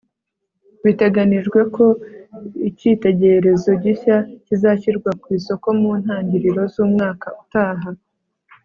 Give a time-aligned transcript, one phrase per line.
[0.83, 1.85] biteganijwe ko
[2.69, 7.89] icyitegererezo gishya kizashyirwa ku isoko mu ntangiriro z'umwaka utaha